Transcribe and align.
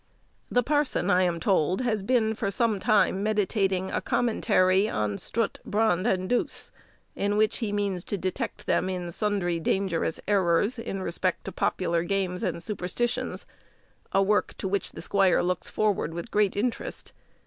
The 0.49 0.63
parson, 0.63 1.11
I 1.11 1.21
am 1.21 1.39
told, 1.39 1.81
has 1.81 2.01
been 2.01 2.33
for 2.33 2.49
some 2.49 2.79
time 2.79 3.21
meditating 3.21 3.91
a 3.91 4.01
commentary 4.01 4.89
on 4.89 5.19
Strutt, 5.19 5.59
Brand, 5.63 6.07
and 6.07 6.27
Douce, 6.27 6.71
in 7.15 7.37
which 7.37 7.59
he 7.59 7.71
means 7.71 8.03
to 8.05 8.17
detect 8.17 8.65
them 8.65 8.89
in 8.89 9.11
sundry 9.11 9.59
dangerous 9.59 10.19
errors 10.27 10.79
in 10.79 11.03
respect 11.03 11.45
to 11.45 11.51
popular 11.51 12.01
games 12.01 12.41
and 12.41 12.63
superstitions; 12.63 13.45
a 14.11 14.23
work 14.23 14.55
to 14.57 14.67
which 14.67 14.93
the 14.93 15.01
squire 15.03 15.43
looks 15.43 15.69
forward 15.69 16.15
with 16.15 16.31
great 16.31 16.55
interest. 16.55 17.13